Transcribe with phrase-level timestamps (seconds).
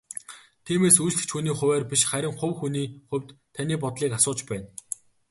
[0.65, 4.67] Тиймээс үйлчлэгч хүний хувиар биш харин хувь хүний хувьд таны бодлыг асууж байна.